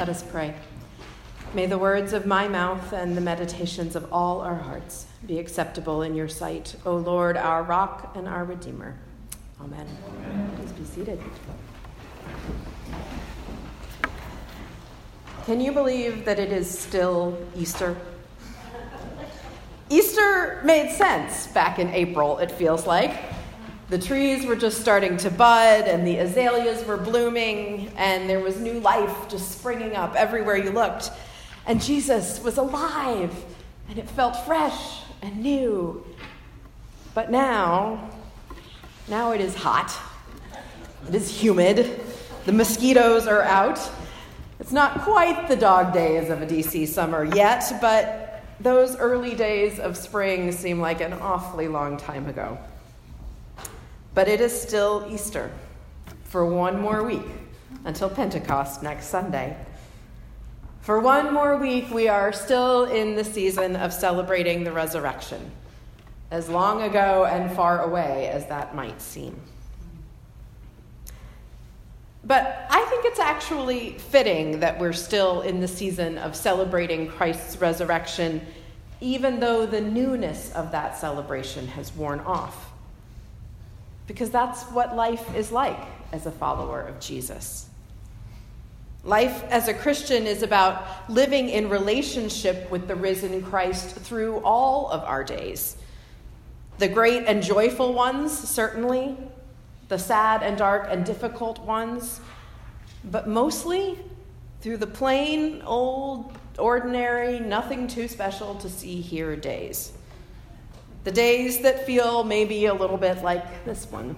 Let 0.00 0.08
us 0.08 0.22
pray. 0.22 0.54
May 1.52 1.66
the 1.66 1.76
words 1.76 2.14
of 2.14 2.24
my 2.24 2.48
mouth 2.48 2.94
and 2.94 3.14
the 3.14 3.20
meditations 3.20 3.94
of 3.94 4.10
all 4.10 4.40
our 4.40 4.54
hearts 4.54 5.04
be 5.26 5.38
acceptable 5.38 6.00
in 6.00 6.14
your 6.14 6.26
sight, 6.26 6.74
O 6.86 6.96
Lord, 6.96 7.36
our 7.36 7.62
rock 7.62 8.12
and 8.16 8.26
our 8.26 8.46
redeemer. 8.46 8.96
Amen. 9.60 9.86
Amen. 10.08 10.52
Please 10.56 10.72
be 10.72 10.84
seated. 10.86 11.20
Can 15.44 15.60
you 15.60 15.70
believe 15.70 16.24
that 16.24 16.38
it 16.38 16.50
is 16.50 16.66
still 16.66 17.36
Easter? 17.54 17.94
Easter 19.90 20.62
made 20.64 20.92
sense 20.92 21.48
back 21.48 21.78
in 21.78 21.90
April, 21.90 22.38
it 22.38 22.50
feels 22.50 22.86
like. 22.86 23.29
The 23.90 23.98
trees 23.98 24.46
were 24.46 24.54
just 24.54 24.80
starting 24.80 25.16
to 25.16 25.32
bud, 25.32 25.88
and 25.88 26.06
the 26.06 26.18
azaleas 26.18 26.86
were 26.86 26.96
blooming, 26.96 27.90
and 27.96 28.30
there 28.30 28.38
was 28.38 28.60
new 28.60 28.78
life 28.78 29.28
just 29.28 29.50
springing 29.50 29.96
up 29.96 30.14
everywhere 30.14 30.56
you 30.56 30.70
looked. 30.70 31.10
And 31.66 31.82
Jesus 31.82 32.40
was 32.40 32.56
alive, 32.56 33.34
and 33.88 33.98
it 33.98 34.08
felt 34.08 34.36
fresh 34.46 35.00
and 35.22 35.42
new. 35.42 36.06
But 37.14 37.32
now, 37.32 38.10
now 39.08 39.32
it 39.32 39.40
is 39.40 39.56
hot, 39.56 39.92
it 41.08 41.14
is 41.16 41.28
humid, 41.28 42.00
the 42.46 42.52
mosquitoes 42.52 43.26
are 43.26 43.42
out. 43.42 43.80
It's 44.60 44.70
not 44.70 45.00
quite 45.00 45.48
the 45.48 45.56
dog 45.56 45.92
days 45.92 46.30
of 46.30 46.42
a 46.42 46.46
DC 46.46 46.86
summer 46.86 47.24
yet, 47.24 47.64
but 47.80 48.44
those 48.60 48.94
early 48.94 49.34
days 49.34 49.80
of 49.80 49.96
spring 49.96 50.52
seem 50.52 50.80
like 50.80 51.00
an 51.00 51.14
awfully 51.14 51.66
long 51.66 51.96
time 51.96 52.28
ago. 52.28 52.56
But 54.14 54.28
it 54.28 54.40
is 54.40 54.58
still 54.58 55.06
Easter 55.08 55.50
for 56.24 56.44
one 56.44 56.80
more 56.80 57.02
week 57.04 57.26
until 57.84 58.08
Pentecost 58.08 58.82
next 58.82 59.06
Sunday. 59.06 59.56
For 60.80 60.98
one 60.98 61.32
more 61.32 61.56
week, 61.56 61.90
we 61.90 62.08
are 62.08 62.32
still 62.32 62.84
in 62.84 63.14
the 63.14 63.24
season 63.24 63.76
of 63.76 63.92
celebrating 63.92 64.64
the 64.64 64.72
resurrection, 64.72 65.50
as 66.30 66.48
long 66.48 66.82
ago 66.82 67.26
and 67.26 67.52
far 67.52 67.82
away 67.82 68.28
as 68.28 68.46
that 68.46 68.74
might 68.74 69.00
seem. 69.00 69.38
But 72.24 72.66
I 72.68 72.84
think 72.86 73.04
it's 73.04 73.20
actually 73.20 73.98
fitting 73.98 74.60
that 74.60 74.78
we're 74.78 74.92
still 74.92 75.42
in 75.42 75.60
the 75.60 75.68
season 75.68 76.18
of 76.18 76.34
celebrating 76.34 77.08
Christ's 77.08 77.60
resurrection, 77.60 78.40
even 79.00 79.40
though 79.40 79.66
the 79.66 79.80
newness 79.80 80.52
of 80.52 80.72
that 80.72 80.98
celebration 80.98 81.66
has 81.68 81.94
worn 81.94 82.20
off 82.20 82.70
because 84.10 84.30
that's 84.30 84.64
what 84.72 84.96
life 84.96 85.36
is 85.36 85.52
like 85.52 85.78
as 86.10 86.26
a 86.26 86.32
follower 86.32 86.80
of 86.80 86.98
Jesus. 86.98 87.68
Life 89.04 89.44
as 89.44 89.68
a 89.68 89.72
Christian 89.72 90.26
is 90.26 90.42
about 90.42 91.08
living 91.08 91.48
in 91.48 91.68
relationship 91.68 92.68
with 92.72 92.88
the 92.88 92.96
risen 92.96 93.40
Christ 93.40 93.94
through 93.94 94.38
all 94.38 94.90
of 94.90 95.04
our 95.04 95.22
days. 95.22 95.76
The 96.78 96.88
great 96.88 97.26
and 97.28 97.40
joyful 97.40 97.94
ones, 97.94 98.36
certainly, 98.36 99.16
the 99.86 99.96
sad 99.96 100.42
and 100.42 100.58
dark 100.58 100.88
and 100.90 101.06
difficult 101.06 101.60
ones, 101.60 102.20
but 103.04 103.28
mostly 103.28 103.96
through 104.60 104.78
the 104.78 104.88
plain, 104.88 105.62
old, 105.64 106.36
ordinary, 106.58 107.38
nothing 107.38 107.86
too 107.86 108.08
special 108.08 108.56
to 108.56 108.68
see 108.68 109.00
here 109.00 109.36
days. 109.36 109.92
The 111.02 111.10
days 111.10 111.60
that 111.60 111.86
feel 111.86 112.24
maybe 112.24 112.66
a 112.66 112.74
little 112.74 112.98
bit 112.98 113.22
like 113.22 113.64
this 113.64 113.90
one. 113.90 114.16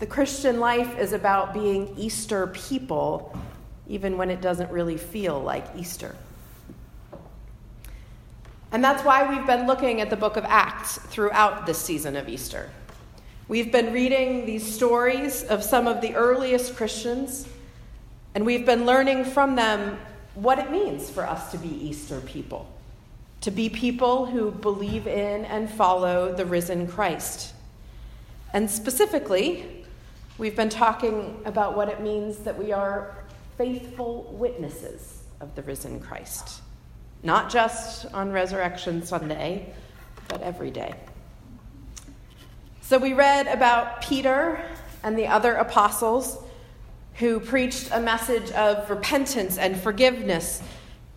The 0.00 0.06
Christian 0.06 0.58
life 0.58 0.98
is 0.98 1.12
about 1.12 1.54
being 1.54 1.94
Easter 1.96 2.48
people, 2.48 3.36
even 3.86 4.16
when 4.16 4.28
it 4.28 4.40
doesn't 4.40 4.70
really 4.72 4.96
feel 4.96 5.38
like 5.38 5.64
Easter. 5.76 6.16
And 8.72 8.82
that's 8.82 9.04
why 9.04 9.28
we've 9.28 9.46
been 9.46 9.68
looking 9.68 10.00
at 10.00 10.10
the 10.10 10.16
book 10.16 10.36
of 10.36 10.44
Acts 10.46 10.98
throughout 10.98 11.64
this 11.64 11.78
season 11.78 12.16
of 12.16 12.28
Easter. 12.28 12.68
We've 13.46 13.70
been 13.70 13.92
reading 13.92 14.46
these 14.46 14.64
stories 14.64 15.44
of 15.44 15.62
some 15.62 15.86
of 15.86 16.00
the 16.00 16.14
earliest 16.14 16.74
Christians, 16.74 17.46
and 18.34 18.44
we've 18.44 18.66
been 18.66 18.84
learning 18.84 19.26
from 19.26 19.54
them 19.54 19.98
what 20.34 20.58
it 20.58 20.72
means 20.72 21.08
for 21.08 21.24
us 21.24 21.52
to 21.52 21.58
be 21.58 21.68
Easter 21.68 22.20
people 22.20 22.68
to 23.40 23.50
be 23.50 23.68
people 23.70 24.26
who 24.26 24.50
believe 24.50 25.06
in 25.06 25.44
and 25.46 25.70
follow 25.70 26.32
the 26.34 26.44
risen 26.44 26.86
Christ. 26.86 27.54
And 28.52 28.70
specifically, 28.70 29.86
we've 30.36 30.56
been 30.56 30.68
talking 30.68 31.40
about 31.44 31.76
what 31.76 31.88
it 31.88 32.02
means 32.02 32.38
that 32.38 32.58
we 32.58 32.72
are 32.72 33.16
faithful 33.56 34.34
witnesses 34.38 35.22
of 35.40 35.54
the 35.54 35.62
risen 35.62 36.00
Christ, 36.00 36.60
not 37.22 37.50
just 37.50 38.06
on 38.12 38.32
Resurrection 38.32 39.02
Sunday, 39.02 39.72
but 40.28 40.42
every 40.42 40.70
day. 40.70 40.94
So 42.82 42.98
we 42.98 43.12
read 43.12 43.46
about 43.46 44.02
Peter 44.02 44.62
and 45.02 45.16
the 45.16 45.28
other 45.28 45.54
apostles 45.54 46.38
who 47.14 47.38
preached 47.38 47.90
a 47.92 48.00
message 48.00 48.50
of 48.52 48.88
repentance 48.90 49.58
and 49.58 49.78
forgiveness 49.80 50.62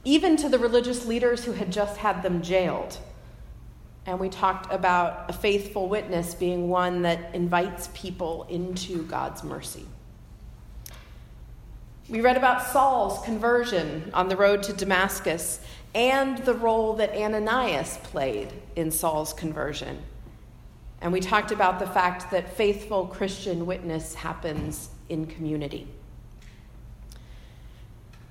even 0.04 0.36
to 0.38 0.50
the 0.50 0.60
religious 0.60 1.06
leaders 1.06 1.46
who 1.46 1.54
had 1.54 1.72
just 1.72 1.98
had 1.98 2.24
them 2.24 2.42
jailed. 2.42 2.98
And 4.06 4.20
we 4.20 4.28
talked 4.28 4.72
about 4.74 5.30
a 5.30 5.34
faithful 5.34 5.88
witness 5.88 6.36
being 6.36 6.68
one 6.68 7.04
that 7.04 7.34
invites 7.34 7.90
people 7.94 8.46
into 8.50 9.04
God's 9.04 9.44
mercy. 9.44 9.86
We 12.10 12.20
read 12.20 12.36
about 12.36 12.68
Saul's 12.68 13.24
conversion 13.24 14.12
on 14.14 14.28
the 14.28 14.36
road 14.36 14.62
to 14.64 14.74
Damascus 14.74 15.62
and 15.96 16.38
the 16.40 16.54
role 16.54 16.94
that 16.96 17.16
Ananias 17.16 17.98
played 18.04 18.52
in 18.76 18.92
Saul's 18.92 19.32
conversion. 19.32 20.02
And 21.00 21.14
we 21.14 21.22
talked 21.22 21.52
about 21.52 21.80
the 21.80 21.88
fact 21.88 22.30
that 22.32 22.58
faithful 22.58 23.08
Christian 23.08 23.66
witness 23.66 24.16
happens 24.16 24.90
in 25.08 25.28
community. 25.28 25.88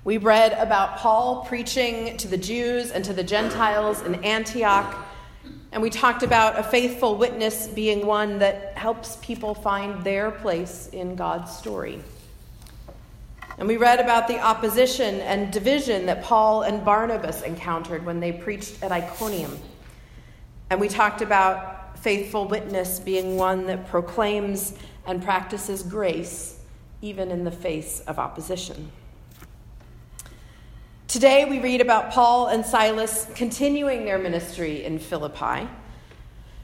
We 0.05 0.17
read 0.17 0.51
about 0.53 0.97
Paul 0.97 1.45
preaching 1.45 2.17
to 2.17 2.27
the 2.27 2.35
Jews 2.35 2.91
and 2.91 3.05
to 3.05 3.13
the 3.13 3.23
Gentiles 3.23 4.01
in 4.01 4.15
Antioch, 4.15 4.93
and 5.71 5.81
we 5.81 5.89
talked 5.89 6.23
about 6.23 6.59
a 6.59 6.63
faithful 6.63 7.15
witness 7.15 7.69
being 7.69 8.05
one 8.05 8.39
that 8.39 8.77
helps 8.77 9.15
people 9.21 9.53
find 9.53 10.03
their 10.03 10.29
place 10.29 10.89
in 10.91 11.15
God's 11.15 11.55
story. 11.55 12.03
And 13.57 13.65
we 13.65 13.77
read 13.77 14.01
about 14.01 14.27
the 14.27 14.41
opposition 14.41 15.21
and 15.21 15.53
division 15.53 16.07
that 16.07 16.21
Paul 16.21 16.63
and 16.63 16.83
Barnabas 16.83 17.41
encountered 17.41 18.05
when 18.05 18.19
they 18.19 18.33
preached 18.33 18.83
at 18.83 18.91
Iconium. 18.91 19.57
And 20.69 20.81
we 20.81 20.89
talked 20.89 21.21
about 21.21 21.97
faithful 21.97 22.45
witness 22.45 22.99
being 22.99 23.37
one 23.37 23.67
that 23.67 23.87
proclaims 23.87 24.73
and 25.07 25.23
practices 25.23 25.81
grace 25.81 26.59
even 27.01 27.31
in 27.31 27.45
the 27.45 27.51
face 27.51 28.01
of 28.01 28.19
opposition. 28.19 28.91
Today 31.07 31.45
we 31.45 31.59
read 31.59 31.81
about 31.81 32.11
Paul 32.11 32.47
and 32.47 32.65
Silas 32.65 33.27
continuing 33.35 34.05
their 34.05 34.17
ministry 34.17 34.83
in 34.83 34.97
Philippi, 34.97 35.67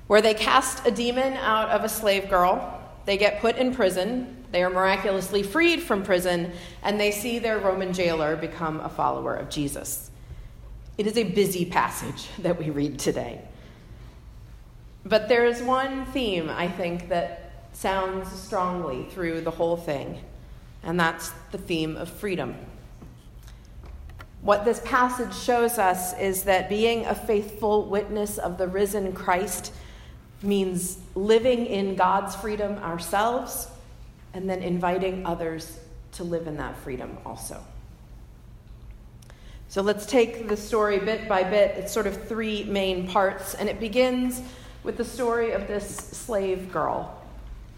where 0.07 0.21
they 0.21 0.33
cast 0.33 0.87
a 0.87 0.91
demon 0.91 1.33
out 1.33 1.69
of 1.69 1.83
a 1.83 1.89
slave 1.89 2.29
girl. 2.29 2.81
They 3.05 3.17
get 3.17 3.41
put 3.41 3.57
in 3.57 3.75
prison. 3.75 4.43
They 4.51 4.63
are 4.63 4.69
miraculously 4.71 5.43
freed 5.43 5.83
from 5.83 6.03
prison, 6.03 6.51
and 6.81 6.99
they 6.99 7.11
see 7.11 7.37
their 7.37 7.59
Roman 7.59 7.93
jailer 7.93 8.35
become 8.35 8.79
a 8.79 8.89
follower 8.89 9.35
of 9.35 9.49
Jesus. 9.49 10.09
It 10.97 11.05
is 11.05 11.17
a 11.17 11.25
busy 11.25 11.65
passage 11.65 12.27
that 12.39 12.57
we 12.57 12.71
read 12.71 12.97
today. 12.97 13.41
But 15.05 15.29
there 15.29 15.45
is 15.45 15.61
one 15.61 16.05
theme, 16.07 16.49
I 16.49 16.69
think, 16.69 17.09
that 17.09 17.67
sounds 17.73 18.31
strongly 18.31 19.05
through 19.11 19.41
the 19.41 19.51
whole 19.51 19.77
thing, 19.77 20.19
and 20.81 20.99
that's 20.99 21.31
the 21.51 21.59
theme 21.59 21.95
of 21.95 22.09
freedom. 22.09 22.55
What 24.41 24.63
this 24.63 24.81
passage 24.85 25.35
shows 25.35 25.77
us 25.77 26.17
is 26.17 26.43
that 26.43 26.69
being 26.69 27.05
a 27.05 27.13
faithful 27.13 27.85
witness 27.85 28.37
of 28.37 28.57
the 28.57 28.67
risen 28.67 29.11
Christ 29.11 29.73
means 30.41 30.97
living 31.13 31.65
in 31.65 31.95
God's 31.95 32.35
freedom 32.35 32.77
ourselves 32.77 33.67
and 34.33 34.49
then 34.49 34.63
inviting 34.63 35.25
others 35.25 35.77
to 36.13 36.23
live 36.23 36.47
in 36.47 36.55
that 36.57 36.77
freedom 36.77 37.17
also. 37.25 37.61
So 39.67 39.81
let's 39.81 40.05
take 40.05 40.47
the 40.47 40.57
story 40.57 40.99
bit 40.99 41.27
by 41.27 41.43
bit. 41.43 41.75
It's 41.77 41.91
sort 41.91 42.07
of 42.07 42.27
three 42.27 42.63
main 42.63 43.07
parts, 43.07 43.53
and 43.53 43.67
it 43.67 43.79
begins 43.79 44.41
with 44.83 44.97
the 44.97 45.05
story 45.05 45.51
of 45.51 45.67
this 45.67 45.95
slave 45.95 46.71
girl. 46.71 47.21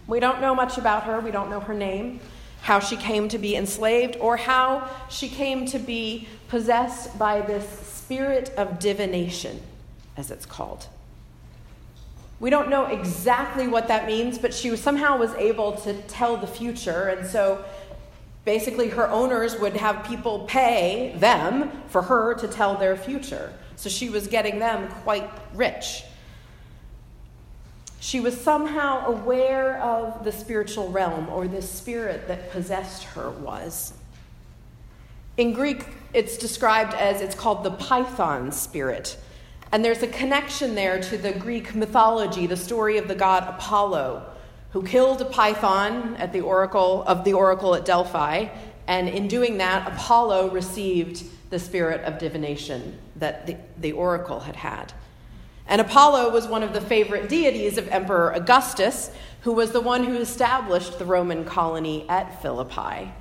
We 0.06 0.20
don't 0.20 0.40
know 0.40 0.54
much 0.54 0.78
about 0.78 1.02
her, 1.04 1.20
we 1.20 1.32
don't 1.32 1.50
know 1.50 1.60
her 1.60 1.74
name 1.74 2.20
how 2.62 2.78
she 2.78 2.96
came 2.96 3.28
to 3.28 3.38
be 3.38 3.56
enslaved, 3.56 4.16
or 4.20 4.36
how 4.36 4.88
she 5.10 5.28
came 5.28 5.66
to 5.66 5.78
be 5.80 6.28
possessed 6.52 7.18
by 7.18 7.40
this 7.40 7.66
spirit 7.80 8.52
of 8.58 8.78
divination, 8.78 9.58
as 10.18 10.30
it's 10.30 10.44
called. 10.44 10.86
We 12.40 12.50
don't 12.50 12.68
know 12.68 12.84
exactly 12.84 13.66
what 13.66 13.88
that 13.88 14.06
means, 14.06 14.38
but 14.38 14.52
she 14.52 14.76
somehow 14.76 15.16
was 15.16 15.32
able 15.36 15.72
to 15.78 15.94
tell 16.02 16.36
the 16.36 16.46
future. 16.46 17.08
And 17.08 17.26
so 17.26 17.64
Basically, 18.44 18.88
her 18.88 19.08
owners 19.08 19.58
would 19.60 19.76
have 19.76 20.04
people 20.04 20.40
pay 20.40 21.14
them 21.18 21.70
for 21.86 22.02
her 22.02 22.34
to 22.34 22.48
tell 22.48 22.74
their 22.74 22.96
future. 22.96 23.52
So 23.76 23.88
she 23.88 24.10
was 24.10 24.26
getting 24.26 24.58
them 24.58 24.88
quite 25.04 25.30
rich. 25.54 26.02
She 28.00 28.18
was 28.18 28.40
somehow 28.40 29.06
aware 29.06 29.80
of 29.80 30.24
the 30.24 30.32
spiritual 30.32 30.90
realm 30.90 31.28
or 31.28 31.46
the 31.46 31.62
spirit 31.62 32.26
that 32.26 32.50
possessed 32.50 33.04
her 33.04 33.30
was. 33.30 33.92
In 35.38 35.54
Greek, 35.54 35.86
it's 36.12 36.36
described 36.36 36.92
as 36.92 37.22
it's 37.22 37.34
called 37.34 37.64
the 37.64 37.70
Python 37.70 38.52
spirit. 38.52 39.16
And 39.72 39.82
there's 39.82 40.02
a 40.02 40.06
connection 40.06 40.74
there 40.74 41.00
to 41.00 41.16
the 41.16 41.32
Greek 41.32 41.74
mythology, 41.74 42.46
the 42.46 42.56
story 42.56 42.98
of 42.98 43.08
the 43.08 43.14
god 43.14 43.48
Apollo, 43.48 44.30
who 44.72 44.82
killed 44.82 45.22
a 45.22 45.24
python 45.24 46.16
at 46.16 46.34
the 46.34 46.42
oracle 46.42 47.02
of 47.04 47.24
the 47.24 47.32
oracle 47.32 47.74
at 47.74 47.86
Delphi, 47.86 48.48
and 48.86 49.08
in 49.08 49.28
doing 49.28 49.58
that, 49.58 49.90
Apollo 49.90 50.50
received 50.50 51.24
the 51.48 51.58
spirit 51.58 52.02
of 52.02 52.18
divination 52.18 52.98
that 53.16 53.46
the, 53.46 53.56
the 53.78 53.92
oracle 53.92 54.40
had 54.40 54.56
had. 54.56 54.92
And 55.66 55.80
Apollo 55.80 56.30
was 56.30 56.46
one 56.46 56.62
of 56.62 56.74
the 56.74 56.80
favorite 56.80 57.30
deities 57.30 57.78
of 57.78 57.88
Emperor 57.88 58.32
Augustus, 58.32 59.10
who 59.42 59.52
was 59.52 59.72
the 59.72 59.80
one 59.80 60.04
who 60.04 60.16
established 60.16 60.98
the 60.98 61.06
Roman 61.06 61.44
colony 61.46 62.04
at 62.08 62.42
Philippi. 62.42 63.12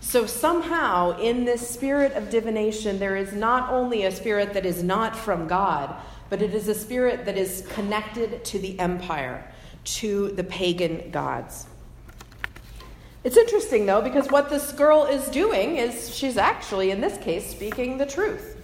So, 0.00 0.26
somehow, 0.26 1.18
in 1.18 1.44
this 1.44 1.68
spirit 1.68 2.12
of 2.12 2.30
divination, 2.30 2.98
there 2.98 3.16
is 3.16 3.32
not 3.32 3.70
only 3.70 4.04
a 4.04 4.12
spirit 4.12 4.54
that 4.54 4.64
is 4.64 4.82
not 4.82 5.16
from 5.16 5.48
God, 5.48 5.94
but 6.30 6.40
it 6.40 6.54
is 6.54 6.68
a 6.68 6.74
spirit 6.74 7.24
that 7.24 7.36
is 7.36 7.66
connected 7.70 8.44
to 8.44 8.58
the 8.58 8.78
empire 8.78 9.44
to 9.84 10.28
the 10.28 10.44
pagan 10.44 11.10
gods. 11.10 11.66
It's 13.24 13.36
interesting, 13.36 13.86
though, 13.86 14.02
because 14.02 14.28
what 14.30 14.48
this 14.48 14.72
girl 14.72 15.04
is 15.04 15.28
doing 15.28 15.76
is 15.76 16.14
she's 16.14 16.36
actually, 16.36 16.90
in 16.90 17.00
this 17.00 17.18
case, 17.18 17.50
speaking 17.50 17.98
the 17.98 18.06
truth. 18.06 18.56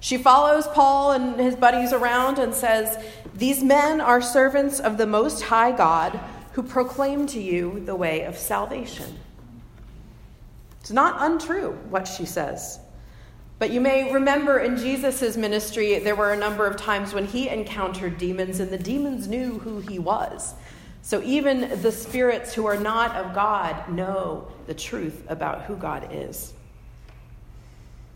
She 0.00 0.16
follows 0.16 0.66
Paul 0.68 1.12
and 1.12 1.38
his 1.38 1.54
buddies 1.54 1.92
around 1.92 2.38
and 2.38 2.54
says, 2.54 3.04
These 3.34 3.62
men 3.62 4.00
are 4.00 4.22
servants 4.22 4.80
of 4.80 4.96
the 4.96 5.06
Most 5.06 5.42
High 5.42 5.72
God 5.72 6.18
who 6.52 6.62
proclaim 6.62 7.26
to 7.28 7.40
you 7.40 7.82
the 7.84 7.94
way 7.94 8.22
of 8.22 8.38
salvation. 8.38 9.18
It's 10.80 10.90
not 10.90 11.16
untrue 11.18 11.72
what 11.90 12.08
she 12.08 12.24
says. 12.24 12.78
But 13.58 13.70
you 13.70 13.80
may 13.80 14.10
remember 14.10 14.58
in 14.58 14.78
Jesus' 14.78 15.36
ministry, 15.36 15.98
there 15.98 16.16
were 16.16 16.32
a 16.32 16.36
number 16.36 16.66
of 16.66 16.76
times 16.78 17.12
when 17.12 17.26
he 17.26 17.48
encountered 17.50 18.16
demons, 18.16 18.58
and 18.58 18.70
the 18.70 18.78
demons 18.78 19.28
knew 19.28 19.58
who 19.58 19.80
he 19.80 19.98
was. 19.98 20.54
So 21.02 21.22
even 21.22 21.82
the 21.82 21.92
spirits 21.92 22.54
who 22.54 22.64
are 22.66 22.78
not 22.78 23.14
of 23.16 23.34
God 23.34 23.90
know 23.90 24.48
the 24.66 24.74
truth 24.74 25.24
about 25.28 25.62
who 25.62 25.76
God 25.76 26.08
is. 26.10 26.54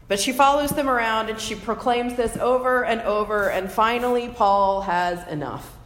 But 0.08 0.20
she 0.20 0.32
follows 0.32 0.70
them 0.70 0.88
around 0.88 1.30
and 1.30 1.40
she 1.40 1.54
proclaims 1.54 2.14
this 2.14 2.36
over 2.36 2.84
and 2.84 3.00
over, 3.02 3.48
and 3.48 3.70
finally, 3.70 4.28
Paul 4.28 4.82
has 4.82 5.26
enough. 5.28 5.76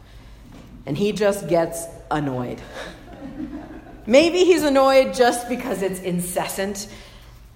And 0.85 0.97
he 0.97 1.11
just 1.11 1.47
gets 1.47 1.85
annoyed. 2.09 2.61
Maybe 4.09 4.43
he's 4.43 4.63
annoyed 4.63 5.13
just 5.13 5.47
because 5.47 5.83
it's 5.83 5.99
incessant. 5.99 6.87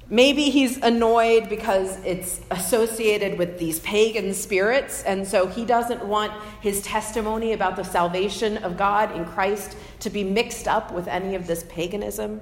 Maybe 0.07 0.51
he's 0.51 0.77
annoyed 0.77 1.49
because 1.49 1.97
it's 2.05 2.41
associated 2.51 3.39
with 3.39 3.57
these 3.57 3.79
pagan 3.79 4.35
spirits, 4.35 5.01
and 5.01 5.27
so 5.27 5.47
he 5.47 5.65
doesn't 5.65 6.05
want 6.05 6.31
his 6.61 6.83
testimony 6.83 7.53
about 7.53 7.75
the 7.75 7.81
salvation 7.81 8.57
of 8.57 8.77
God 8.77 9.15
in 9.15 9.25
Christ 9.25 9.75
to 10.01 10.11
be 10.11 10.23
mixed 10.23 10.67
up 10.67 10.93
with 10.93 11.07
any 11.07 11.33
of 11.33 11.47
this 11.47 11.65
paganism. 11.69 12.39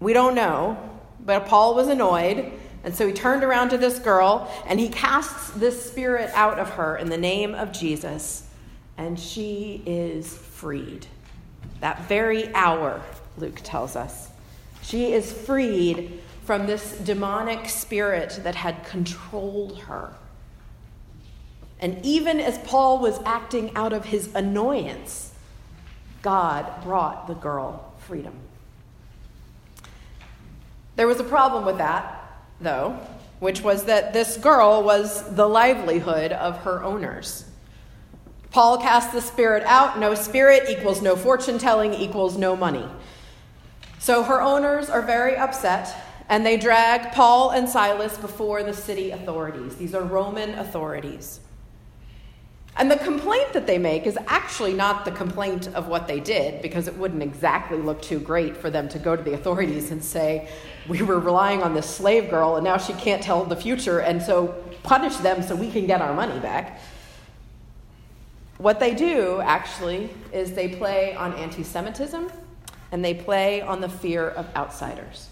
We 0.00 0.12
don't 0.12 0.34
know, 0.34 0.76
but 1.24 1.46
Paul 1.46 1.76
was 1.76 1.86
annoyed, 1.86 2.52
and 2.82 2.92
so 2.92 3.06
he 3.06 3.12
turned 3.12 3.44
around 3.44 3.68
to 3.68 3.78
this 3.78 4.00
girl 4.00 4.52
and 4.66 4.80
he 4.80 4.88
casts 4.88 5.50
this 5.50 5.88
spirit 5.88 6.32
out 6.34 6.58
of 6.58 6.70
her 6.70 6.96
in 6.96 7.10
the 7.10 7.16
name 7.16 7.54
of 7.54 7.70
Jesus, 7.70 8.42
and 8.98 9.20
she 9.20 9.84
is 9.86 10.36
freed. 10.36 11.06
That 11.80 12.08
very 12.08 12.54
hour, 12.54 13.02
Luke 13.36 13.60
tells 13.62 13.96
us. 13.96 14.28
She 14.82 15.12
is 15.12 15.32
freed 15.32 16.20
from 16.44 16.66
this 16.66 16.98
demonic 16.98 17.68
spirit 17.68 18.40
that 18.42 18.54
had 18.54 18.84
controlled 18.84 19.78
her. 19.80 20.14
And 21.80 22.04
even 22.04 22.40
as 22.40 22.58
Paul 22.58 22.98
was 22.98 23.18
acting 23.24 23.74
out 23.74 23.92
of 23.92 24.06
his 24.06 24.34
annoyance, 24.34 25.32
God 26.22 26.82
brought 26.82 27.26
the 27.26 27.34
girl 27.34 27.92
freedom. 27.98 28.34
There 30.96 31.06
was 31.06 31.20
a 31.20 31.24
problem 31.24 31.64
with 31.64 31.78
that, 31.78 32.42
though, 32.60 32.98
which 33.38 33.62
was 33.62 33.84
that 33.84 34.12
this 34.12 34.36
girl 34.36 34.82
was 34.82 35.34
the 35.34 35.48
livelihood 35.48 36.32
of 36.32 36.58
her 36.58 36.82
owners. 36.84 37.44
Paul 38.50 38.78
casts 38.78 39.12
the 39.12 39.20
spirit 39.20 39.62
out. 39.64 39.98
No 39.98 40.14
spirit 40.14 40.68
equals 40.68 41.02
no 41.02 41.16
fortune 41.16 41.58
telling 41.58 41.94
equals 41.94 42.36
no 42.36 42.56
money. 42.56 42.86
So 43.98 44.22
her 44.22 44.40
owners 44.40 44.90
are 44.90 45.02
very 45.02 45.36
upset 45.36 45.94
and 46.28 46.46
they 46.46 46.56
drag 46.56 47.12
Paul 47.12 47.50
and 47.50 47.68
Silas 47.68 48.16
before 48.16 48.62
the 48.62 48.72
city 48.72 49.10
authorities. 49.10 49.76
These 49.76 49.94
are 49.94 50.02
Roman 50.02 50.54
authorities. 50.54 51.40
And 52.76 52.88
the 52.90 52.96
complaint 52.96 53.52
that 53.52 53.66
they 53.66 53.78
make 53.78 54.06
is 54.06 54.16
actually 54.28 54.72
not 54.72 55.04
the 55.04 55.10
complaint 55.10 55.68
of 55.74 55.88
what 55.88 56.06
they 56.06 56.20
did, 56.20 56.62
because 56.62 56.86
it 56.86 56.96
wouldn't 56.96 57.22
exactly 57.22 57.78
look 57.78 58.00
too 58.00 58.20
great 58.20 58.56
for 58.56 58.70
them 58.70 58.88
to 58.90 58.98
go 58.98 59.16
to 59.16 59.22
the 59.22 59.34
authorities 59.34 59.90
and 59.90 60.02
say, 60.02 60.48
We 60.88 61.02
were 61.02 61.18
relying 61.18 61.62
on 61.62 61.74
this 61.74 61.90
slave 61.90 62.30
girl, 62.30 62.54
and 62.54 62.64
now 62.64 62.78
she 62.78 62.92
can't 62.92 63.22
tell 63.22 63.44
the 63.44 63.56
future, 63.56 63.98
and 63.98 64.22
so 64.22 64.54
punish 64.84 65.16
them 65.16 65.42
so 65.42 65.56
we 65.56 65.70
can 65.70 65.86
get 65.86 66.00
our 66.00 66.14
money 66.14 66.38
back. 66.38 66.80
What 68.60 68.78
they 68.78 68.94
do, 68.94 69.40
actually, 69.40 70.10
is 70.34 70.52
they 70.52 70.68
play 70.68 71.14
on 71.14 71.32
anti 71.32 71.62
Semitism 71.62 72.30
and 72.92 73.02
they 73.02 73.14
play 73.14 73.62
on 73.62 73.80
the 73.80 73.88
fear 73.88 74.28
of 74.28 74.54
outsiders. 74.54 75.30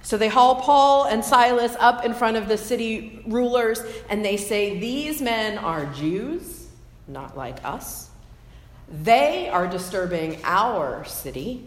So 0.00 0.16
they 0.16 0.28
haul 0.28 0.54
Paul 0.54 1.04
and 1.04 1.22
Silas 1.22 1.76
up 1.78 2.06
in 2.06 2.14
front 2.14 2.38
of 2.38 2.48
the 2.48 2.56
city 2.56 3.22
rulers 3.26 3.82
and 4.08 4.24
they 4.24 4.38
say, 4.38 4.78
These 4.78 5.20
men 5.20 5.58
are 5.58 5.84
Jews, 5.92 6.68
not 7.06 7.36
like 7.36 7.62
us. 7.66 8.08
They 8.90 9.50
are 9.50 9.66
disturbing 9.66 10.40
our 10.42 11.04
city. 11.04 11.66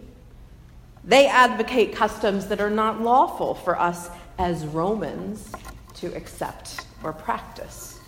They 1.04 1.28
advocate 1.28 1.94
customs 1.94 2.48
that 2.48 2.60
are 2.60 2.72
not 2.72 3.04
lawful 3.04 3.54
for 3.54 3.80
us 3.80 4.10
as 4.40 4.66
Romans 4.66 5.52
to 5.98 6.08
accept 6.16 6.88
or 7.04 7.14
practice. 7.14 8.01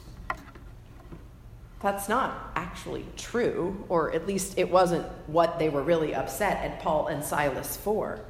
That's 1.84 2.08
not 2.08 2.54
actually 2.56 3.06
true, 3.18 3.84
or 3.90 4.14
at 4.14 4.26
least 4.26 4.58
it 4.58 4.72
wasn't 4.72 5.06
what 5.28 5.60
they 5.60 5.68
were 5.68 5.84
really 5.84 6.16
upset 6.16 6.64
at 6.64 6.80
Paul 6.80 7.08
and 7.08 7.22
Silas 7.22 7.76
for. 7.76 8.22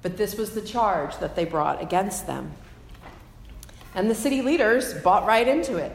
But 0.00 0.16
this 0.16 0.36
was 0.36 0.52
the 0.52 0.60
charge 0.62 1.18
that 1.18 1.34
they 1.34 1.44
brought 1.44 1.82
against 1.82 2.28
them. 2.28 2.52
And 3.96 4.08
the 4.08 4.14
city 4.14 4.42
leaders 4.42 4.94
bought 4.94 5.26
right 5.26 5.48
into 5.48 5.76
it. 5.76 5.90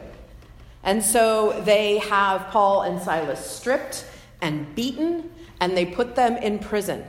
And 0.82 1.02
so 1.02 1.58
they 1.64 1.98
have 1.98 2.48
Paul 2.48 2.82
and 2.82 3.00
Silas 3.00 3.44
stripped 3.44 4.04
and 4.42 4.74
beaten, 4.74 5.30
and 5.58 5.74
they 5.74 5.86
put 5.86 6.16
them 6.16 6.36
in 6.36 6.58
prison. 6.58 7.02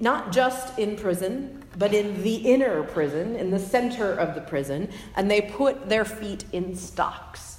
Not 0.00 0.32
just 0.32 0.78
in 0.78 0.96
prison, 0.96 1.64
but 1.78 1.94
in 1.94 2.22
the 2.22 2.34
inner 2.34 2.82
prison, 2.82 3.36
in 3.36 3.50
the 3.50 3.58
center 3.58 4.12
of 4.12 4.34
the 4.34 4.42
prison, 4.42 4.90
and 5.16 5.30
they 5.30 5.40
put 5.40 5.88
their 5.88 6.04
feet 6.04 6.44
in 6.52 6.76
stocks. 6.76 7.51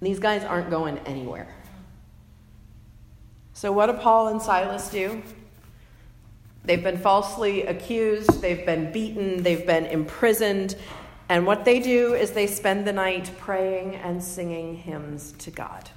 These 0.00 0.18
guys 0.18 0.44
aren't 0.44 0.70
going 0.70 0.98
anywhere. 0.98 1.54
So, 3.52 3.72
what 3.72 3.86
do 3.86 3.94
Paul 3.94 4.28
and 4.28 4.40
Silas 4.40 4.88
do? 4.90 5.22
They've 6.64 6.82
been 6.82 6.98
falsely 6.98 7.62
accused, 7.62 8.40
they've 8.40 8.64
been 8.64 8.92
beaten, 8.92 9.42
they've 9.42 9.66
been 9.66 9.86
imprisoned, 9.86 10.76
and 11.28 11.46
what 11.46 11.64
they 11.64 11.80
do 11.80 12.14
is 12.14 12.32
they 12.32 12.46
spend 12.46 12.86
the 12.86 12.92
night 12.92 13.30
praying 13.38 13.96
and 13.96 14.22
singing 14.22 14.76
hymns 14.76 15.32
to 15.38 15.50
God. 15.50 15.90